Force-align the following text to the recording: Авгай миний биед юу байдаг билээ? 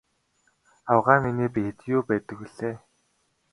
Авгай 0.93 1.19
миний 1.25 1.51
биед 1.55 1.77
юу 1.95 2.01
байдаг 2.09 2.37
билээ? 2.43 2.75